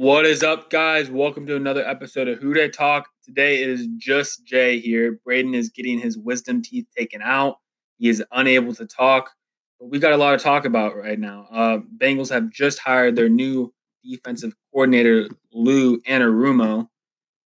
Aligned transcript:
What 0.00 0.24
is 0.24 0.42
up, 0.42 0.70
guys? 0.70 1.10
Welcome 1.10 1.46
to 1.46 1.56
another 1.56 1.86
episode 1.86 2.26
of 2.26 2.38
Who 2.38 2.54
Dey 2.54 2.70
Talk. 2.70 3.10
Today 3.22 3.62
it 3.62 3.68
is 3.68 3.86
just 3.98 4.46
Jay 4.46 4.80
here. 4.80 5.20
Braden 5.26 5.54
is 5.54 5.68
getting 5.68 5.98
his 5.98 6.16
wisdom 6.16 6.62
teeth 6.62 6.86
taken 6.96 7.20
out. 7.20 7.58
He 7.98 8.08
is 8.08 8.24
unable 8.32 8.74
to 8.76 8.86
talk, 8.86 9.32
but 9.78 9.90
we 9.90 9.98
got 9.98 10.14
a 10.14 10.16
lot 10.16 10.30
to 10.30 10.38
talk 10.42 10.64
about 10.64 10.96
right 10.96 11.18
now. 11.18 11.46
Uh, 11.52 11.78
Bengals 11.98 12.30
have 12.30 12.48
just 12.48 12.78
hired 12.78 13.14
their 13.14 13.28
new 13.28 13.74
defensive 14.02 14.54
coordinator, 14.72 15.28
Lou 15.52 16.00
Anarumo, 16.00 16.88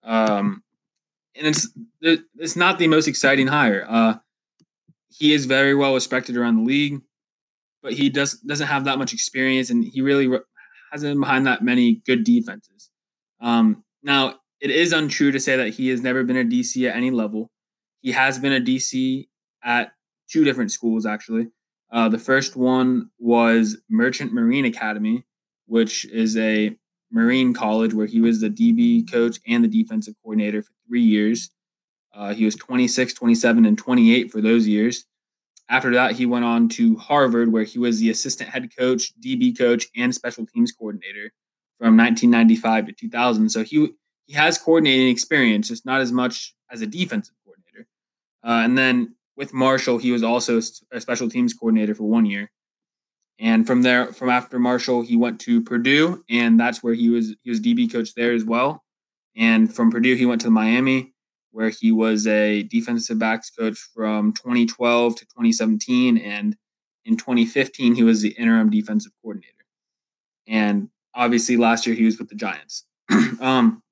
um, 0.05 0.63
and 1.35 1.49
it's 1.49 1.77
it's 2.39 2.55
not 2.55 2.79
the 2.79 2.87
most 2.87 3.09
exciting 3.09 3.49
hire. 3.49 3.85
Uh, 3.89 4.15
he 5.09 5.33
is 5.33 5.47
very 5.47 5.75
well 5.75 5.95
respected 5.95 6.37
around 6.37 6.59
the 6.59 6.63
league, 6.63 7.01
but 7.83 7.95
he 7.95 8.11
does 8.11 8.39
doesn't 8.39 8.69
have 8.69 8.85
that 8.85 8.99
much 8.99 9.13
experience, 9.13 9.71
and 9.71 9.85
he 9.85 10.03
really 10.03 10.29
hasn't 10.95 11.11
been 11.11 11.21
behind 11.21 11.47
that 11.47 11.63
many 11.63 11.95
good 12.07 12.23
defenses. 12.23 12.91
Um, 13.41 13.83
now, 14.03 14.37
it 14.61 14.71
is 14.71 14.93
untrue 14.93 15.33
to 15.33 15.41
say 15.41 15.57
that 15.57 15.71
he 15.71 15.89
has 15.89 16.01
never 16.01 16.23
been 16.23 16.37
a 16.37 16.45
DC 16.45 16.89
at 16.89 16.97
any 16.97 17.11
level. 17.11 17.51
He 18.01 18.13
has 18.13 18.39
been 18.39 18.53
a 18.53 18.61
DC 18.61 19.27
at 19.65 19.93
two 20.31 20.45
different 20.45 20.71
schools, 20.71 21.05
actually. 21.05 21.49
Uh, 21.93 22.09
the 22.09 22.19
first 22.19 22.55
one 22.55 23.11
was 23.19 23.79
Merchant 23.91 24.33
Marine 24.33 24.65
Academy, 24.65 25.25
which 25.67 26.05
is 26.07 26.37
a 26.37 26.77
Marine 27.11 27.55
college 27.55 27.93
where 27.93 28.07
he 28.07 28.21
was 28.21 28.41
the 28.41 28.49
DB 28.49 29.11
coach 29.11 29.39
and 29.49 29.65
the 29.65 29.69
defensive 29.69 30.15
coordinator 30.23 30.63
for 30.63 30.73
three 30.87 31.03
years. 31.03 31.51
Uh, 32.15 32.35
he 32.35 32.45
was 32.45 32.55
26, 32.55 33.15
27, 33.15 33.65
and 33.65 33.77
28 33.77 34.31
for 34.31 34.41
those 34.41 34.69
years. 34.69 35.07
After 35.69 35.93
that, 35.95 36.13
he 36.13 36.27
went 36.27 36.45
on 36.45 36.69
to 36.71 36.97
Harvard, 36.97 37.53
where 37.53 37.65
he 37.65 37.79
was 37.79 37.99
the 37.99 38.11
assistant 38.11 38.51
head 38.51 38.69
coach, 38.77 39.13
DB 39.21 39.57
coach, 39.57 39.87
and 39.97 40.15
special 40.15 40.47
teams 40.47 40.73
coordinator 40.73 41.33
from 41.79 41.97
1995 41.97 42.87
to 42.87 42.93
2000. 42.93 43.49
So 43.49 43.65
he 43.65 43.95
he 44.27 44.35
has 44.35 44.59
coordinating 44.59 45.09
experience, 45.09 45.69
just 45.69 45.85
not 45.85 46.01
as 46.01 46.13
much 46.13 46.55
as 46.71 46.81
a 46.81 46.87
defensive 46.87 47.35
coordinator. 47.45 47.87
Uh, 48.43 48.65
and 48.65 48.77
then 48.77 49.17
with 49.37 49.53
Marshall, 49.53 49.99
he 49.99 50.13
was 50.13 50.23
also 50.23 50.61
a 50.93 51.01
special 51.01 51.29
teams 51.29 51.53
coordinator 51.53 51.95
for 51.95 52.05
one 52.05 52.27
year. 52.27 52.51
And 53.39 53.67
from 53.67 53.83
there, 53.83 54.13
from 54.13 54.31
after 54.31 54.59
Marshall, 54.59 55.03
he 55.03 55.17
went 55.17 55.41
to 55.41 55.61
Purdue, 55.61 56.25
and 56.31 56.59
that's 56.59 56.83
where 56.83 56.95
he 56.95 57.09
was 57.09 57.35
he 57.43 57.51
was 57.51 57.61
DB 57.61 57.91
coach 57.91 58.15
there 58.15 58.33
as 58.33 58.45
well. 58.45 58.85
And 59.37 59.75
from 59.75 59.91
Purdue, 59.91 60.15
he 60.15 60.27
went 60.27 60.43
to 60.43 60.51
Miami, 60.51 61.14
where 61.55 61.71
he 61.71 61.93
was 61.93 62.27
a 62.27 62.65
defensive 62.65 63.17
backs 63.17 63.49
coach 63.49 63.79
from 63.95 64.33
2012 64.33 65.15
to 65.15 65.25
2017. 65.25 66.19
And 66.19 66.57
in 67.05 67.17
2015, 67.17 67.95
he 67.95 68.03
was 68.03 68.23
the 68.23 68.31
interim 68.31 68.71
defensive 68.71 69.13
coordinator. 69.23 69.53
And 70.49 70.89
obviously, 71.15 71.57
last 71.57 71.87
year 71.87 71.95
he 71.95 72.05
was 72.05 72.19
with 72.19 72.29
the 72.29 72.35
Giants. 72.35 72.85
um, 73.41 73.83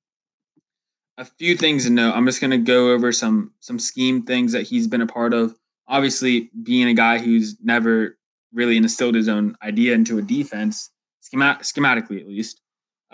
a 1.17 1.25
few 1.25 1.57
things 1.57 1.85
to 1.85 1.91
note. 1.91 2.15
I'm 2.15 2.27
just 2.27 2.41
going 2.41 2.51
to 2.51 2.59
go 2.59 2.91
over 2.91 3.13
some 3.13 3.53
some 3.61 3.79
scheme 3.79 4.23
things 4.23 4.53
that 4.53 4.65
he's 4.65 4.89
been 4.89 5.01
a 5.01 5.07
part 5.07 5.33
of. 5.33 5.55
Obviously, 5.87 6.51
being 6.63 6.89
a 6.89 6.95
guy 6.95 7.19
who's 7.19 7.57
never 7.63 8.19
really 8.53 8.77
instilled 8.77 9.15
his 9.15 9.29
own 9.29 9.57
idea 9.63 9.95
into 9.95 10.19
a 10.19 10.23
defense, 10.23 10.91
schemat- 11.23 11.61
schematically 11.61 12.21
at 12.21 12.27
least, 12.27 12.61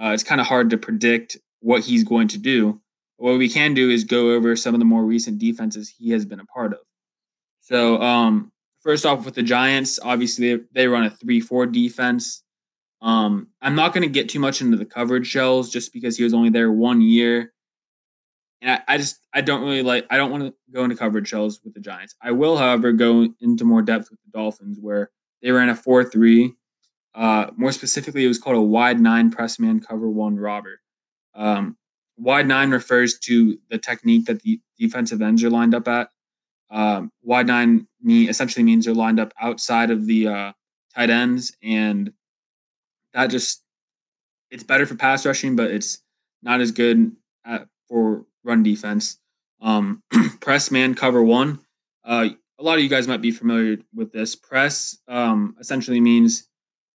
uh, 0.02 0.10
it's 0.14 0.22
kind 0.22 0.41
of 0.41 0.46
hard 0.46 0.70
to 0.70 0.78
predict 0.78 1.36
what 1.60 1.82
he's 1.82 2.02
going 2.02 2.28
to 2.28 2.38
do 2.38 2.80
what 3.19 3.36
we 3.36 3.48
can 3.48 3.74
do 3.74 3.91
is 3.91 4.05
go 4.05 4.33
over 4.33 4.56
some 4.56 4.74
of 4.74 4.78
the 4.78 4.84
more 4.84 5.05
recent 5.05 5.38
defenses 5.38 5.92
he 5.97 6.11
has 6.11 6.24
been 6.24 6.41
a 6.41 6.47
part 6.47 6.72
of. 6.72 6.80
So, 7.60 8.00
um, 8.00 8.52
first 8.80 9.05
off, 9.05 9.25
with 9.25 9.34
the 9.34 9.42
Giants, 9.42 9.98
obviously 10.02 10.60
they 10.72 10.86
run 10.86 11.05
a 11.05 11.10
3 11.10 11.41
4 11.41 11.66
defense. 11.66 12.42
Um, 13.02 13.48
I'm 13.60 13.75
not 13.75 13.92
going 13.92 14.02
to 14.02 14.08
get 14.08 14.28
too 14.28 14.41
much 14.41 14.60
into 14.60 14.76
the 14.76 14.84
coverage 14.84 15.26
shells 15.26 15.70
just 15.70 15.93
because 15.93 16.16
he 16.16 16.25
was 16.25 16.32
only 16.32 16.50
there 16.50 16.72
one 16.72 17.00
year. 17.00 17.53
And 18.60 18.72
I, 18.72 18.94
I 18.94 18.98
just, 18.98 19.19
I 19.32 19.41
don't 19.41 19.62
really 19.62 19.82
like, 19.82 20.06
I 20.10 20.16
don't 20.16 20.31
want 20.32 20.44
to 20.44 20.54
go 20.72 20.82
into 20.82 20.97
coverage 20.97 21.28
shells 21.28 21.60
with 21.64 21.75
the 21.75 21.81
Giants. 21.81 22.14
I 22.22 22.32
will, 22.32 22.56
however, 22.56 22.93
go 22.93 23.28
into 23.41 23.64
more 23.64 23.82
depth 23.82 24.10
with 24.10 24.19
the 24.25 24.37
Dolphins 24.37 24.78
where 24.81 25.10
they 25.43 25.50
ran 25.50 25.69
a 25.69 25.76
4 25.76 26.04
3. 26.04 26.54
Uh, 27.14 27.47
more 27.56 27.72
specifically, 27.72 28.25
it 28.25 28.28
was 28.28 28.38
called 28.38 28.56
a 28.56 28.60
wide 28.60 29.00
nine 29.00 29.31
press 29.31 29.59
man 29.59 29.81
cover 29.81 30.09
one 30.09 30.37
robber. 30.37 30.81
Um, 31.34 31.76
wide 32.19 32.47
nine 32.47 32.71
refers 32.71 33.19
to 33.21 33.59
the 33.71 33.79
technique 33.79 34.27
that 34.27 34.43
the 34.43 34.61
defensive 34.79 35.23
ends 35.23 35.43
are 35.45 35.51
lined 35.51 35.75
up 35.75 35.89
at. 35.89 36.11
Um, 36.71 37.12
wide 37.23 37.47
nine 37.47 37.87
mean 38.03 38.29
essentially 38.29 38.62
means 38.62 38.84
they're 38.84 38.95
lined 38.95 39.21
up 39.21 39.33
outside 39.41 39.91
of 39.91 40.06
the 40.06 40.29
uh, 40.29 40.53
tight 40.95 41.11
ends, 41.11 41.56
and 41.62 42.12
that 43.15 43.29
just 43.29 43.62
it's 44.51 44.65
better 44.65 44.84
for 44.84 44.95
pass 44.95 45.25
rushing, 45.25 45.56
but 45.56 45.71
it's 45.71 46.03
not 46.43 46.61
as 46.61 46.73
good 46.73 47.12
at, 47.45 47.69
for 47.89 48.27
run 48.45 48.62
defense. 48.62 49.19
Um, 49.61 50.03
press 50.41 50.71
man 50.71 50.95
cover 50.95 51.23
one. 51.23 51.61
Uh, 52.05 52.31
a 52.59 52.62
lot 52.62 52.77
of 52.77 52.83
you 52.83 52.89
guys 52.89 53.09
might 53.09 53.23
be 53.23 53.31
familiar 53.31 53.79
with 53.95 54.12
this. 54.12 54.35
Press 54.35 54.99
um, 55.09 55.56
essentially 55.61 56.00
means 56.00 56.49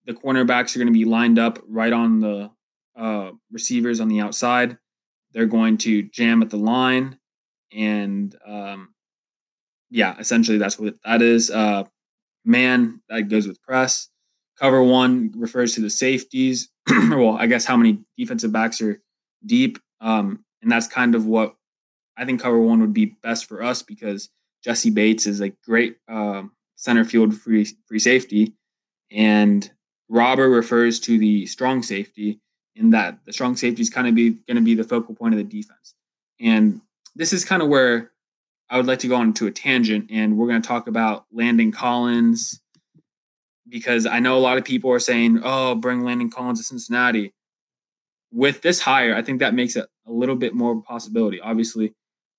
the 0.07 0.15
cornerbacks 0.15 0.75
are 0.75 0.79
going 0.79 0.93
to 0.93 0.99
be 0.99 1.05
lined 1.05 1.39
up 1.39 1.59
right 1.67 1.93
on 1.93 2.21
the 2.21 2.51
uh, 2.97 3.33
receivers 3.53 4.01
on 4.01 4.09
the 4.09 4.21
outside 4.21 4.79
they're 5.33 5.47
going 5.47 5.79
to 5.79 6.03
jam 6.03 6.43
at 6.43 6.51
the 6.51 6.57
line, 6.57 7.19
and 7.73 8.35
um, 8.47 8.95
yeah, 9.91 10.17
essentially 10.19 10.59
that's 10.59 10.79
what 10.79 10.95
that 11.05 11.23
is. 11.23 11.51
Uh, 11.51 11.85
man, 12.45 13.01
that 13.09 13.29
goes 13.29 13.47
with 13.47 13.63
press. 13.63 14.09
Cover 14.59 14.83
one 14.83 15.33
refers 15.37 15.75
to 15.75 15.81
the 15.81 15.91
safeties. 15.91 16.69
well, 16.89 17.37
I 17.39 17.47
guess 17.47 17.65
how 17.65 17.77
many 17.77 18.01
defensive 18.17 18.53
backs 18.53 18.81
are 18.81 19.01
deep, 19.45 19.79
um, 20.01 20.45
and 20.63 20.71
that's 20.71 20.89
kind 20.89 21.15
of 21.15 21.27
what 21.27 21.55
I 22.17 22.25
think 22.25 22.41
cover 22.41 22.59
one 22.59 22.81
would 22.81 22.93
be 22.93 23.17
best 23.23 23.47
for 23.47 23.63
us 23.63 23.83
because 23.83 24.31
Jessie 24.65 24.91
Bates 24.91 25.27
is 25.27 25.41
a 25.41 25.51
great 25.65 25.97
uh, 26.09 26.43
center 26.75 27.05
field 27.05 27.35
free 27.35 27.67
free 27.87 28.01
safety, 28.01 28.55
and 29.11 29.71
robber 30.09 30.49
refers 30.49 30.99
to 31.01 31.19
the 31.19 31.47
strong 31.47 31.83
safety, 31.83 32.41
in 32.79 32.91
that 32.91 33.19
the 33.25 33.33
strong 33.33 33.57
safety 33.57 33.83
is 33.83 33.91
kind 33.91 34.07
of 34.07 34.15
be 34.15 34.31
going 34.31 34.57
to 34.57 34.63
be 34.63 34.75
the 34.75 34.85
focal 34.85 35.15
point 35.15 35.35
of 35.35 35.39
the 35.39 35.45
defense. 35.45 35.95
And 36.41 36.81
this 37.17 37.33
is 37.33 37.45
kind 37.45 37.61
of 37.61 37.69
where 37.69 38.13
I 38.71 38.77
would 38.77 38.87
like 38.87 39.01
to 39.01 39.09
go 39.09 39.17
on 39.17 39.33
to 39.35 39.47
a 39.47 39.51
tangent, 39.51 40.09
and 40.11 40.37
we're 40.37 40.47
going 40.47 40.63
to 40.63 40.69
talk 40.69 40.87
about 40.87 41.27
Landon 41.33 41.73
Collins 41.73 42.61
because 43.69 44.07
I 44.07 44.21
know 44.21 44.37
a 44.37 44.41
lot 44.41 44.59
of 44.59 44.65
people 44.65 44.91
are 44.93 45.01
saying, 45.01 45.41
"Oh, 45.43 45.75
bring 45.75 46.05
Landon 46.05 46.31
Collins 46.31 46.61
to 46.61 46.65
Cincinnati." 46.65 47.33
With 48.31 48.61
this 48.61 48.81
hire, 48.81 49.15
I 49.15 49.23
think 49.23 49.41
that 49.41 49.55
makes 49.55 49.75
it 49.75 49.87
a 50.07 50.13
little 50.13 50.37
bit 50.37 50.55
more 50.55 50.73
of 50.73 50.79
a 50.79 50.83
possibility. 50.83 51.41
Obviously, 51.41 51.95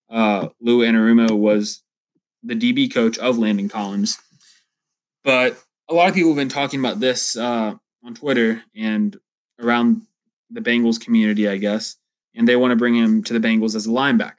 uh, 0.09 0.49
Lou 0.61 0.79
Anarumo 0.79 1.31
was 1.31 1.83
the 2.43 2.55
DB 2.55 2.93
coach 2.93 3.17
of 3.17 3.39
Landon 3.39 3.69
Collins, 3.69 4.19
but 5.23 5.57
a 5.89 5.93
lot 5.95 6.07
of 6.07 6.15
people 6.15 6.29
have 6.29 6.37
been 6.37 6.47
talking 6.47 6.79
about 6.79 6.99
this 6.99 7.35
uh, 7.35 7.73
on 8.03 8.13
Twitter 8.13 8.63
and 8.75 9.19
around 9.59 10.03
the 10.49 10.61
Bengals 10.61 10.99
community, 10.99 11.47
I 11.47 11.57
guess, 11.57 11.97
and 12.35 12.47
they 12.47 12.55
want 12.55 12.71
to 12.71 12.75
bring 12.75 12.95
him 12.95 13.23
to 13.23 13.37
the 13.37 13.45
Bengals 13.45 13.75
as 13.75 13.85
a 13.85 13.89
linebacker. 13.89 14.33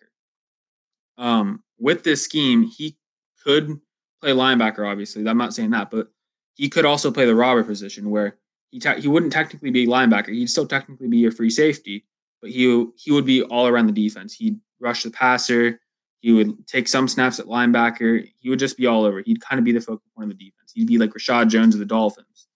Um, 1.19 1.63
with 1.79 2.03
this 2.03 2.23
scheme, 2.23 2.63
he 2.63 2.97
could 3.45 3.81
play 4.21 4.33
linebacker. 4.33 4.91
Obviously, 4.91 5.27
I'm 5.27 5.39
not 5.39 5.55
saying 5.55 5.71
that, 5.71 5.91
but 5.91 6.09
he 6.55 6.69
could 6.69 6.85
also 6.85 7.11
play 7.11 7.27
the 7.27 7.35
robber 7.35 7.65
position 7.65 8.11
where 8.11 8.37
he 8.71 8.79
te- 8.79 9.01
he 9.01 9.09
wouldn't 9.09 9.33
technically 9.33 9.71
be 9.71 9.87
linebacker. 9.87 10.29
He'd 10.29 10.51
still 10.51 10.67
technically 10.67 11.09
be 11.09 11.27
a 11.27 11.31
free 11.31 11.51
safety, 11.51 12.05
but 12.41 12.51
he 12.51 12.87
he 12.97 13.11
would 13.11 13.27
be 13.27 13.43
all 13.43 13.67
around 13.67 13.87
the 13.87 13.93
defense. 13.93 14.35
He'd 14.35 14.61
rush 14.81 15.03
the 15.03 15.11
passer. 15.11 15.81
He 16.21 16.33
would 16.33 16.67
take 16.67 16.87
some 16.87 17.09
snaps 17.09 17.41
at 17.41 17.47
linebacker. 17.47 18.29
He 18.39 18.51
would 18.51 18.59
just 18.59 18.77
be 18.77 18.87
all 18.87 19.05
over. 19.05 19.23
He'd 19.23 19.41
kind 19.41 19.59
of 19.59 19.65
be 19.65 19.73
the 19.73 19.81
focal 19.81 20.03
point 20.15 20.31
of 20.31 20.39
the 20.39 20.45
defense. 20.45 20.73
He'd 20.75 20.87
be 20.87 20.99
like 20.99 21.11
Reshad 21.11 21.49
Jones 21.49 21.75
of 21.75 21.79
the 21.79 21.87
Dolphins. 21.87 22.49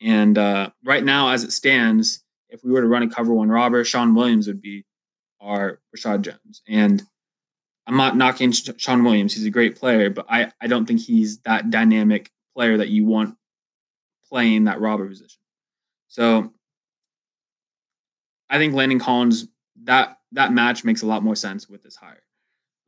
And 0.00 0.38
uh, 0.38 0.70
right 0.84 1.04
now, 1.04 1.30
as 1.30 1.42
it 1.42 1.52
stands, 1.52 2.22
if 2.50 2.64
we 2.64 2.72
were 2.72 2.80
to 2.80 2.86
run 2.86 3.02
a 3.02 3.10
cover 3.10 3.32
one 3.32 3.48
robber, 3.48 3.84
Shawn 3.84 4.14
Williams 4.14 4.46
would 4.46 4.60
be 4.60 4.84
our 5.40 5.80
Reshad 5.96 6.22
Jones. 6.22 6.62
And 6.68 7.02
I'm 7.86 7.96
not 7.96 8.16
knocking 8.16 8.52
Shawn 8.52 9.04
Williams. 9.04 9.34
He's 9.34 9.46
a 9.46 9.50
great 9.50 9.76
player, 9.76 10.10
but 10.10 10.26
I, 10.28 10.52
I 10.60 10.66
don't 10.66 10.86
think 10.86 11.00
he's 11.00 11.38
that 11.40 11.70
dynamic 11.70 12.30
player 12.54 12.76
that 12.76 12.88
you 12.88 13.04
want 13.04 13.36
playing 14.28 14.64
that 14.64 14.80
robber 14.80 15.06
position. 15.08 15.40
So 16.08 16.52
I 18.48 18.58
think 18.58 18.74
Landon 18.74 18.98
Collins, 18.98 19.48
that 19.84 20.18
that 20.32 20.52
match 20.52 20.84
makes 20.84 21.02
a 21.02 21.06
lot 21.06 21.22
more 21.22 21.36
sense 21.36 21.68
with 21.68 21.82
this 21.82 21.96
hire. 21.96 22.22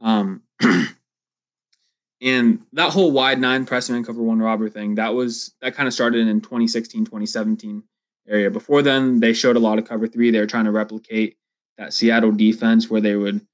Um, 0.00 0.42
and 2.20 2.64
that 2.72 2.90
whole 2.90 3.10
wide 3.10 3.40
nine 3.40 3.64
press 3.64 3.88
man 3.88 4.04
cover 4.04 4.22
one 4.22 4.40
robber 4.40 4.68
thing, 4.68 4.96
that 4.96 5.14
was 5.14 5.54
that 5.60 5.74
kind 5.74 5.86
of 5.86 5.94
started 5.94 6.26
in 6.26 6.40
2016, 6.40 7.04
2017 7.06 7.84
area. 8.28 8.50
Before 8.50 8.82
then, 8.82 9.20
they 9.20 9.32
showed 9.32 9.56
a 9.56 9.60
lot 9.60 9.78
of 9.78 9.86
cover 9.86 10.06
three. 10.06 10.30
They 10.30 10.40
were 10.40 10.46
trying 10.46 10.64
to 10.64 10.70
replicate 10.70 11.36
that 11.78 11.92
Seattle 11.92 12.32
defense 12.32 12.90
where 12.90 13.00
they 13.00 13.16
would 13.16 13.46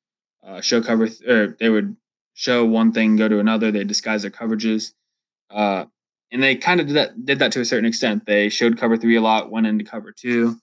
uh, 0.45 0.61
show 0.61 0.83
cover 0.83 1.09
th- 1.09 1.29
or 1.29 1.57
they 1.59 1.69
would 1.69 1.97
show 2.35 2.65
one 2.65 2.93
thing, 2.93 3.17
go 3.17 3.29
to 3.29 3.41
another. 3.41 3.71
They 3.71 3.85
disguise 3.85 4.23
their 4.23 4.31
coverages, 4.31 4.93
uh, 5.51 5.87
and 6.31 6.43
they 6.43 6.57
kind 6.57 6.81
of 6.81 6.87
did 6.87 6.97
that 6.97 7.25
did 7.25 7.39
that 7.41 7.53
to 7.53 7.61
a 7.61 7.65
certain 7.65 7.87
extent. 7.87 8.27
They 8.27 8.49
showed 8.49 8.79
cover 8.79 8.97
three 8.97 9.17
a 9.17 9.21
lot, 9.21 9.51
went 9.51 9.67
into 9.67 9.85
cover 9.85 10.13
two. 10.13 10.57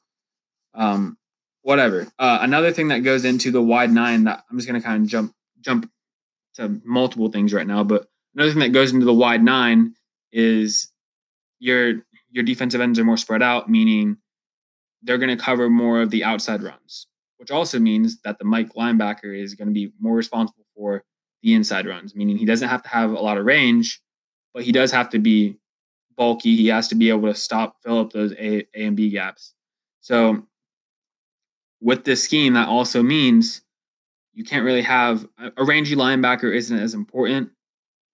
Um, 0.74 1.18
whatever. 1.62 2.08
Uh, 2.20 2.40
another 2.42 2.72
thing 2.72 2.90
that 2.90 3.00
goes 3.00 3.26
into 3.26 3.50
the 3.50 3.62
wide 3.62 3.92
nine 3.92 4.26
that 4.26 4.44
I'm 4.50 4.58
just 4.58 4.68
going 4.68 4.80
to 4.80 4.86
kind 4.86 5.04
of 5.04 5.10
jump 5.10 5.34
jump 5.62 5.90
to 6.56 6.80
multiple 6.86 7.30
things 7.30 7.54
right 7.54 7.68
now, 7.68 7.84
but 7.84 8.08
another 8.36 8.52
thing 8.52 8.60
that 8.60 8.70
goes 8.70 8.94
into 8.94 9.06
the 9.06 9.14
wide 9.14 9.44
nine 9.44 9.96
is 10.32 10.92
your 11.60 12.05
your 12.36 12.44
defensive 12.44 12.82
ends 12.82 13.00
are 13.00 13.06
more 13.06 13.16
spread 13.16 13.42
out, 13.42 13.70
meaning 13.70 14.18
they're 15.02 15.18
going 15.18 15.36
to 15.36 15.42
cover 15.42 15.70
more 15.70 16.02
of 16.02 16.10
the 16.10 16.26
outside 16.26 16.62
runs, 16.62 17.08
which 17.38 17.50
also 17.50 17.80
means 17.80 18.20
that 18.24 18.38
the 18.40 18.46
Mike 18.46 18.74
linebacker 18.74 19.34
is 19.34 19.56
going 19.56 19.70
to 19.70 19.74
be 19.74 19.94
more 20.02 20.16
responsible 20.18 20.66
for 20.76 21.06
the 21.42 21.54
inside 21.54 21.88
runs, 21.88 22.14
meaning 22.14 22.36
he 22.36 22.44
doesn't 22.44 22.68
have 22.68 22.84
to 22.84 22.90
have 22.90 23.12
a 23.12 23.22
lot 23.22 23.38
of 23.38 23.46
range, 23.46 24.02
but 24.54 24.64
he 24.64 24.74
does 24.74 24.92
have 24.92 25.10
to 25.12 25.20
be 25.20 25.58
bulky. 26.18 26.58
He 26.58 26.68
has 26.68 26.90
to 26.90 26.96
be 26.96 27.08
able 27.08 27.30
to 27.30 27.36
stop, 27.36 27.78
fill 27.82 28.00
up 28.00 28.12
those 28.12 28.34
A, 28.34 28.68
A 28.76 28.86
and 28.86 28.98
B 28.98 29.10
gaps. 29.10 29.54
So 30.02 30.46
with 31.80 32.04
this 32.04 32.22
scheme, 32.22 32.54
that 32.56 32.68
also 32.68 33.02
means 33.02 33.62
you 34.34 34.44
can't 34.44 34.66
really 34.66 34.82
have 34.82 35.26
a 35.56 35.64
rangy 35.64 35.96
linebacker 35.96 36.54
isn't 36.54 36.78
as 36.78 36.94
important, 36.94 37.52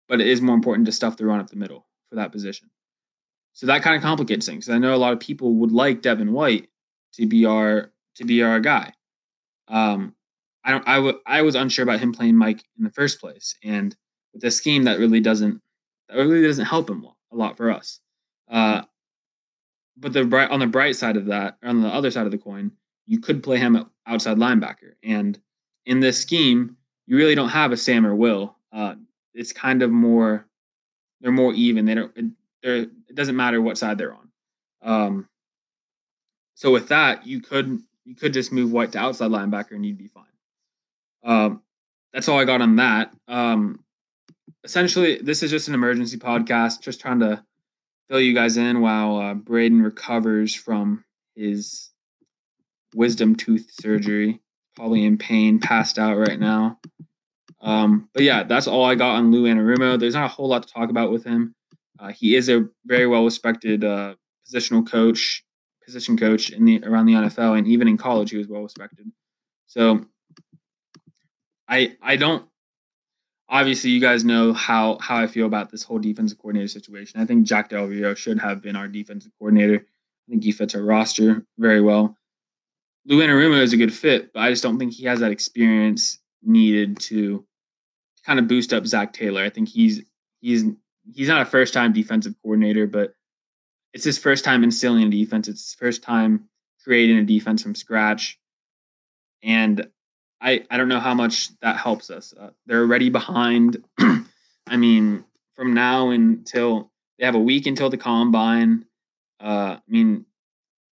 but 0.10 0.20
it 0.20 0.28
is 0.28 0.42
more 0.42 0.56
important 0.56 0.88
to 0.88 0.92
stuff 0.92 1.16
the 1.16 1.26
run 1.26 1.40
up 1.40 1.50
the 1.50 1.56
middle 1.56 1.88
for 2.10 2.16
that 2.18 2.34
position. 2.34 2.70
So 3.54 3.68
that 3.68 3.82
kind 3.82 3.96
of 3.96 4.02
complicates 4.02 4.46
things. 4.46 4.70
I 4.70 4.78
know 4.78 4.96
a 4.96 4.98
lot 4.98 5.14
of 5.14 5.20
people 5.20 5.56
would 5.56 5.72
like 5.72 6.02
Devin 6.02 6.32
White 6.32 6.70
to 7.14 7.26
be 7.26 7.46
our 7.46 7.92
to 8.16 8.26
be 8.26 8.44
our 8.44 8.60
guy. 8.60 8.94
Um, 9.68 10.16
I 10.64 10.72
don't. 10.72 10.88
I, 10.88 10.96
w- 10.96 11.20
I 11.26 11.42
was 11.42 11.56
unsure 11.56 11.84
about 11.84 12.00
him 12.00 12.14
playing 12.14 12.36
Mike 12.36 12.64
in 12.78 12.84
the 12.84 12.92
first 12.92 13.20
place, 13.20 13.56
and 13.64 13.96
with 14.34 14.42
this 14.42 14.58
scheme, 14.58 14.84
that 14.84 15.00
really 15.00 15.20
doesn't 15.20 15.62
that 16.10 16.16
really 16.16 16.42
doesn't 16.42 16.66
help 16.66 16.90
him 16.90 17.06
a 17.32 17.36
lot 17.36 17.58
for 17.58 17.72
us. 17.72 18.00
Uh, 18.50 18.82
but 19.98 20.14
the 20.14 20.26
bright 20.26 20.52
on 20.52 20.60
the 20.60 20.68
bright 20.68 20.96
side 20.96 21.18
of 21.18 21.26
that, 21.28 21.58
on 21.64 21.82
the 21.82 21.90
other 21.90 22.12
side 22.12 22.26
of 22.26 22.32
the 22.32 22.38
coin, 22.38 22.72
you 23.08 23.20
could 23.20 23.44
play 23.44 23.58
him 23.58 23.90
outside 24.06 24.38
linebacker, 24.38 24.94
and 25.04 25.40
in 25.86 26.00
this 26.00 26.22
scheme, 26.22 26.78
you 27.08 27.18
really 27.18 27.36
don't 27.36 27.50
have 27.50 27.72
a 27.72 27.78
Sam 27.78 28.06
or 28.06 28.16
Will. 28.16 28.56
Uh, 28.72 28.96
it's 29.34 29.54
kind 29.54 29.82
of 29.82 29.92
more 29.92 30.46
they're 31.22 31.32
more 31.32 31.54
even. 31.54 31.86
They 31.86 31.96
don't 31.96 32.34
it 32.64 33.16
doesn't 33.16 33.36
matter 33.36 33.62
what 33.62 33.78
side 33.78 33.98
they're 33.98 34.14
on. 34.14 34.30
Um, 34.82 35.30
so 36.56 36.72
with 36.72 36.90
that, 36.90 37.26
you 37.26 37.42
could 37.42 37.82
you 38.06 38.16
could 38.16 38.34
just 38.34 38.52
move 38.52 38.72
White 38.72 38.92
to 38.94 39.00
outside 39.00 39.32
linebacker 39.32 39.72
and 39.72 39.86
you'd 39.86 39.98
be 39.98 40.08
fine. 40.08 40.26
Um, 41.24 41.62
that's 42.14 42.28
all 42.28 42.40
I 42.40 42.46
got 42.46 42.62
on 42.62 42.78
that. 42.78 43.14
Um, 43.28 43.84
essentially, 44.64 45.20
this 45.22 45.44
is 45.44 45.52
just 45.52 45.68
an 45.68 45.74
emergency 45.74 46.18
podcast, 46.18 46.82
just 46.82 47.00
trying 47.00 47.20
to 47.20 47.44
fill 48.10 48.20
you 48.20 48.34
guys 48.34 48.58
in 48.58 48.82
while 48.82 49.18
uh, 49.18 49.34
Braden 49.36 49.82
recovers 49.82 50.56
from 50.56 51.06
his 51.36 51.92
wisdom 52.96 53.36
tooth 53.36 53.70
surgery. 53.80 54.42
Probably 54.76 55.04
in 55.04 55.18
pain, 55.18 55.60
passed 55.60 56.00
out 56.00 56.18
right 56.18 56.40
now. 56.40 56.80
Um, 57.62 58.10
but 58.14 58.24
yeah, 58.24 58.44
that's 58.44 58.68
all 58.68 58.86
I 58.86 58.96
got 58.96 59.16
on 59.16 59.32
Lou 59.32 59.44
Anarumo. 59.44 60.00
There's 60.00 60.14
not 60.14 60.26
a 60.26 60.34
whole 60.34 60.48
lot 60.48 60.64
to 60.64 60.74
talk 60.74 60.90
about 60.90 61.12
with 61.12 61.26
him. 61.26 61.54
Uh, 62.00 62.10
he 62.10 62.36
is 62.36 62.50
a 62.50 62.66
very 62.86 63.08
well 63.08 63.26
respected 63.26 63.84
uh, 63.84 64.16
positional 64.48 64.90
coach, 64.90 65.44
position 65.84 66.18
coach 66.18 66.50
in 66.50 66.66
the 66.66 66.84
around 66.86 67.06
the 67.06 67.14
NFL, 67.14 67.58
and 67.58 67.68
even 67.68 67.88
in 67.88 67.98
college, 67.98 68.32
he 68.32 68.38
was 68.38 68.48
well 68.48 68.64
respected. 68.64 69.12
So, 69.68 70.06
I 71.68 71.96
I 72.02 72.16
don't. 72.16 72.46
Obviously, 73.52 73.90
you 73.90 74.00
guys 74.00 74.24
know 74.24 74.54
how 74.54 74.98
how 75.00 75.18
I 75.18 75.28
feel 75.28 75.46
about 75.46 75.72
this 75.72 75.84
whole 75.84 76.00
defensive 76.00 76.38
coordinator 76.38 76.68
situation. 76.68 77.20
I 77.20 77.26
think 77.26 77.46
Jack 77.46 77.70
Del 77.70 77.86
Rio 77.86 78.14
should 78.14 78.40
have 78.40 78.62
been 78.62 78.76
our 78.76 78.88
defensive 78.88 79.32
coordinator. 79.40 79.76
I 79.76 80.32
think 80.32 80.44
he 80.44 80.52
fits 80.52 80.76
our 80.76 80.84
roster 80.84 81.46
very 81.58 81.82
well. 81.82 82.16
Lou 83.06 83.20
Anarumo 83.20 83.62
is 83.62 83.74
a 83.74 83.78
good 83.78 83.94
fit, 83.94 84.32
but 84.34 84.42
I 84.42 84.52
just 84.52 84.62
don't 84.62 84.78
think 84.78 84.94
he 84.94 85.06
has 85.06 85.20
that 85.20 85.32
experience 85.32 86.20
needed 86.44 87.00
to 87.00 87.46
kind 88.26 88.40
of 88.40 88.48
boost 88.48 88.72
up 88.72 88.86
Zac 88.86 89.14
Taylor. 89.14 89.44
I 89.44 89.50
think 89.50 89.68
he's 89.68 90.04
he's 90.42 90.66
he's 91.14 91.28
not 91.28 91.42
a 91.42 91.46
first 91.46 91.74
time 91.74 91.94
defensive 91.94 92.36
coordinator, 92.42 92.88
but 92.88 93.14
it's 93.94 94.04
his 94.04 94.18
first 94.18 94.46
time 94.46 94.64
instilling 94.64 95.08
a 95.08 95.10
defense. 95.10 95.48
It's 95.48 95.72
his 95.72 95.74
first 95.74 96.04
time 96.04 96.50
creating 96.84 97.18
a 97.18 97.24
defense 97.24 97.64
from 97.64 97.76
scratch. 97.76 98.40
And 99.44 99.88
I 100.42 100.66
I 100.70 100.78
don't 100.78 100.90
know 100.90 101.00
how 101.00 101.14
much 101.14 101.58
that 101.60 101.78
helps 101.78 102.10
us. 102.10 102.34
Uh, 102.40 102.52
they're 102.66 102.82
already 102.82 103.10
behind. 103.10 103.84
I 104.68 104.78
mean, 104.78 105.26
from 105.56 105.74
now 105.74 106.10
until 106.10 106.92
they 107.18 107.26
have 107.26 107.36
a 107.36 107.40
week 107.40 107.68
until 107.68 107.90
the 107.90 107.98
combine. 107.98 108.86
Uh, 109.42 109.78
I 109.78 109.82
mean, 109.88 110.26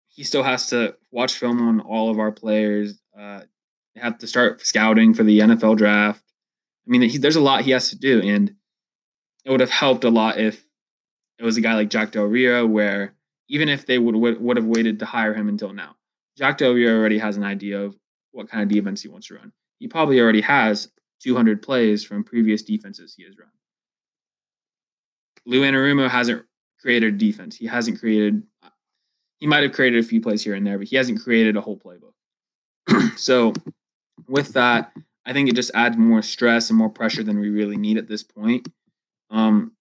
he 0.09 0.23
still 0.23 0.43
has 0.43 0.69
to 0.69 0.97
watch 1.11 1.35
film 1.35 1.67
on 1.67 1.81
all 1.81 2.11
of 2.11 2.19
our 2.19 2.33
players. 2.33 2.99
Uh, 3.19 3.41
have 3.97 4.19
to 4.19 4.27
start 4.27 4.65
scouting 4.67 5.15
for 5.15 5.23
the 5.23 5.41
NFL 5.41 5.77
draft. 5.77 6.23
I 6.87 6.91
mean, 6.91 7.03
he, 7.03 7.19
there's 7.19 7.37
a 7.37 7.41
lot 7.41 7.63
he 7.63 7.71
has 7.71 7.91
to 7.91 7.97
do, 7.97 8.21
and 8.23 8.55
it 9.45 9.51
would 9.51 9.61
have 9.61 9.71
helped 9.71 10.05
a 10.05 10.11
lot 10.11 10.39
if 10.39 10.65
it 11.39 11.45
was 11.45 11.57
a 11.57 11.61
guy 11.61 11.75
like 11.75 11.91
Jack 11.91 12.13
Del 12.13 12.25
Rio, 12.25 12.67
where 12.67 13.15
even 13.49 13.69
if 13.69 13.87
they 13.87 13.99
would 13.99 14.17
would 14.17 14.57
have 14.57 14.67
waited 14.67 14.99
to 15.01 15.07
hire 15.07 15.35
him 15.35 15.49
until 15.49 15.73
now, 15.73 15.97
Jack 16.37 16.59
Del 16.59 16.73
Rio 16.73 16.97
already 16.97 17.19
has 17.19 17.37
an 17.37 17.45
idea 17.45 17.81
of 17.81 17.97
what 18.33 18.49
kind 18.49 18.63
of 18.63 18.69
defense 18.69 19.03
he 19.03 19.09
wants 19.09 19.29
to 19.29 19.35
run. 19.35 19.53
He 19.79 19.89
probably 19.89 20.21
already 20.21 20.41
has 20.41 20.89
200 21.23 21.63
plays 21.63 22.05
from 22.05 22.25
previous 22.25 22.63
defenses 22.63 23.15
he 23.17 23.25
has 23.25 23.39
run. 23.39 23.49
Lou 25.47 25.61
Anarumo 25.61 26.09
hasn't 26.09 26.45
created 26.81 27.15
a 27.15 27.19
defense. 27.19 27.57
He 27.57 27.67
hasn't 27.67 28.01
created. 28.01 28.43
He 29.39 29.47
might 29.47 29.63
have 29.63 29.73
created 29.73 30.03
a 30.03 30.07
few 30.07 30.21
plays 30.21 30.43
here 30.43 30.55
and 30.55 30.67
there, 30.67 30.79
but 30.79 30.87
he 30.87 30.97
hasn't 30.97 31.21
created 31.21 31.57
a 31.57 31.61
whole 31.61 31.79
playbook. 31.79 33.17
so, 33.19 33.53
with 34.29 34.53
that, 34.55 34.93
I 35.27 35.33
think 35.33 35.49
it 35.49 35.57
just 35.57 35.71
adds 35.75 35.97
more 35.97 36.23
stress 36.23 36.71
and 36.71 36.79
more 36.79 36.91
pressure 36.91 37.23
than 37.23 37.41
we 37.41 37.51
really 37.51 37.77
need 37.77 37.99
at 37.99 38.09
this 38.09 38.23
point. 38.23 38.69
Um, 39.35 39.73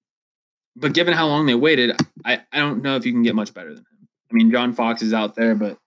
but 0.75 0.94
given 0.94 1.13
how 1.13 1.27
long 1.27 1.45
they 1.45 1.55
waited, 1.55 1.95
I, 2.25 2.41
I 2.51 2.59
don't 2.59 2.81
know 2.81 2.95
if 2.95 3.05
you 3.05 3.11
can 3.11 3.21
get 3.21 3.35
much 3.35 3.53
better 3.53 3.69
than 3.69 3.77
him. 3.83 4.07
I 4.31 4.33
mean, 4.33 4.51
John 4.51 4.73
Fox 4.73 5.03
is 5.03 5.13
out 5.13 5.35
there, 5.35 5.53
but 5.53 5.77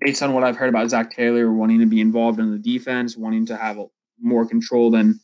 based 0.00 0.22
on 0.22 0.34
what 0.34 0.42
I've 0.42 0.56
heard 0.56 0.68
about 0.68 0.90
Zac 0.90 1.12
Taylor 1.12 1.52
wanting 1.52 1.78
to 1.78 1.86
be 1.86 2.00
involved 2.00 2.40
in 2.40 2.50
the 2.50 2.58
defense, 2.58 3.16
wanting 3.16 3.46
to 3.46 3.56
have 3.56 3.78
more 4.20 4.46
control 4.46 4.90
than 4.90 5.20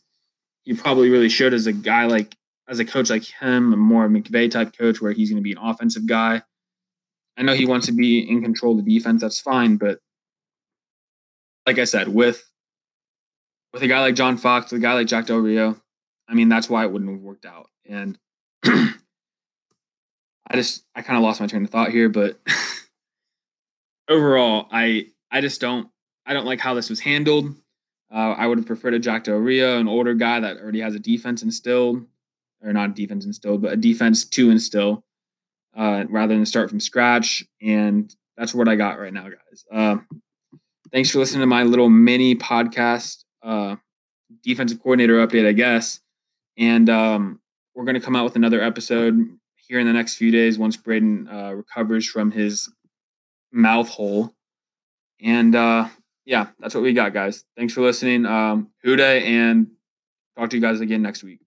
he 0.63 0.75
probably 0.75 1.11
really 1.11 1.29
should 1.29 1.53
as 1.53 1.67
a 1.67 1.73
guy 1.73 2.07
like 2.07 2.37
as 2.69 2.79
a 2.79 2.85
coach 2.85 3.11
like 3.11 3.25
him, 3.25 3.73
a 3.73 3.77
more 3.77 4.09
McVay 4.09 4.49
type 4.49 4.77
coach 4.79 5.01
where 5.01 5.13
he's 5.13 5.31
going 5.31 5.43
to 5.43 5.43
be 5.43 5.53
an 5.53 5.59
offensive 5.59 6.07
guy. 6.07 6.43
I 7.37 7.43
know 7.43 7.55
he 7.55 7.67
wants 7.67 7.87
to 7.87 7.93
be 7.93 8.19
in 8.19 8.43
control 8.43 8.79
of 8.79 8.85
the 8.85 8.99
defense. 8.99 9.23
That's 9.23 9.41
fine, 9.41 9.79
but 9.79 9.99
like 11.67 11.79
I 11.79 11.85
said, 11.85 12.09
with 12.09 12.45
with 13.73 13.83
a 13.83 13.89
guy 13.89 14.01
like 14.01 14.15
John 14.15 14.37
Fox, 14.37 14.71
with 14.71 14.81
a 14.81 14.83
guy 14.83 14.95
like 14.95 15.09
Jack 15.09 15.27
Del 15.27 15.39
Rio, 15.39 15.81
I 16.29 16.35
mean, 16.35 16.49
that's 16.49 16.69
why 16.69 16.85
it 16.85 16.93
wouldn't 16.93 17.11
have 17.11 17.21
worked 17.21 17.47
out. 17.47 17.69
And 17.87 18.19
I 18.65 18.93
just, 20.53 20.85
I 20.95 21.03
kind 21.03 21.17
of 21.17 21.23
lost 21.23 21.41
my 21.41 21.47
train 21.47 21.65
of 21.65 21.71
thought 21.71 21.91
here, 21.91 22.09
but 22.09 22.39
overall, 24.09 24.69
I, 24.71 25.07
I 25.31 25.41
just 25.41 25.61
don't, 25.61 25.89
I 26.27 26.35
don't 26.35 26.47
like 26.47 26.61
how 26.61 26.75
this 26.75 26.91
was 26.91 27.01
handled. 27.01 27.55
Uh, 28.13 28.35
I 28.37 28.47
would 28.47 28.59
have 28.59 28.67
preferred 28.67 28.95
a 28.95 28.99
Jack 28.99 29.25
Del 29.25 29.37
Rio, 29.37 29.79
an 29.79 29.89
older 29.89 30.15
guy 30.15 30.41
that 30.41 30.59
already 30.59 30.81
has 30.81 30.95
a 30.95 30.99
defense 30.99 31.43
instilled, 31.43 32.07
or 32.63 32.73
not 32.73 32.91
a 32.91 32.95
defense 32.95 33.25
instilled, 33.25 33.63
but 33.63 33.73
a 33.73 33.77
defense 33.77 34.25
to 34.25 34.51
instill, 34.51 35.05
uh, 35.77 36.05
rather 36.09 36.35
than 36.35 36.47
start 36.47 36.71
from 36.71 36.81
scratch. 36.81 37.45
And 37.61 38.15
that's 38.37 38.55
what 38.55 38.69
I 38.69 38.77
got 38.77 38.99
right 38.99 39.13
now, 39.13 39.29
guys. 39.29 39.65
Uh, 39.71 39.97
thanks 40.93 41.11
for 41.11 41.19
listening 41.19 41.41
to 41.41 41.47
my 41.47 41.65
little 41.65 41.91
mini 41.91 42.35
podcast, 42.35 43.25
uh, 43.43 43.77
defensive 44.43 44.81
coordinator 44.81 45.27
update, 45.27 45.47
I 45.47 45.53
guess. 45.53 46.01
And 46.59 46.91
um, 46.91 47.41
we're 47.75 47.85
going 47.85 47.95
to 47.95 48.01
come 48.01 48.17
out 48.17 48.25
with 48.25 48.37
another 48.37 48.61
episode 48.61 49.39
here 49.55 49.79
in 49.79 49.87
the 49.87 49.93
next 49.93 50.17
few 50.17 50.31
days 50.31 50.59
once 50.59 50.77
Braden 50.77 51.29
uh, 51.29 51.53
recovers 51.53 52.09
from 52.09 52.33
his 52.33 52.69
mouth 53.53 53.89
hole. 53.89 54.35
And 55.23 55.55
uh, 55.55 55.89
yeah, 56.25 56.49
that's 56.59 56.75
what 56.75 56.83
we 56.83 56.93
got, 56.93 57.13
guys. 57.13 57.45
Thanks 57.57 57.75
for 57.75 57.83
listening. 57.83 58.27
Um, 58.27 58.71
Who 58.83 58.97
Dey, 58.97 59.25
and 59.25 59.69
talk 60.37 60.51
to 60.51 60.57
you 60.57 60.63
guys 60.63 60.81
again 60.81 61.03
next 61.03 61.23
week. 61.23 61.41